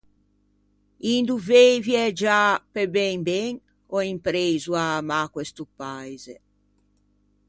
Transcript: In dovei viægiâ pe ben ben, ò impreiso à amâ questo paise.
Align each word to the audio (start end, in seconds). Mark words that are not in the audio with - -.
In 1.11 1.21
dovei 1.27 1.73
viægiâ 1.87 2.39
pe 2.73 2.81
ben 2.95 3.19
ben, 3.27 3.53
ò 3.95 3.97
impreiso 4.13 4.71
à 4.83 4.85
amâ 4.99 5.19
questo 5.33 5.63
paise. 5.77 6.35